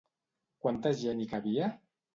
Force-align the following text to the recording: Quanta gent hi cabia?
Quanta 0.63 0.95
gent 1.03 1.23
hi 1.27 1.31
cabia? 1.37 1.73